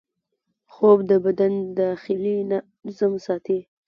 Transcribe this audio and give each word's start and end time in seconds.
خوب 0.73 0.97
د 1.09 1.11
بدن 1.25 1.53
داخلي 1.79 2.35
نظم 2.51 3.13
ساتي 3.25 3.59